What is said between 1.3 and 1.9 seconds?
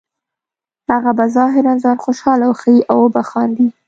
ظاهراً